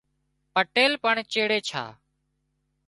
پٽيل 0.53 0.91
پڻ 1.03 1.15
چيڙي 1.31 1.59
ڇا 1.69 1.83